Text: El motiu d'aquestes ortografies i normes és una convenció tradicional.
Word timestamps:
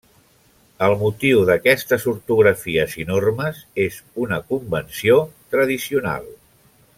El 0.85 0.93
motiu 1.01 1.41
d'aquestes 1.49 2.07
ortografies 2.13 2.95
i 3.03 3.07
normes 3.11 3.61
és 3.85 3.99
una 4.25 4.41
convenció 4.49 5.19
tradicional. 5.57 6.27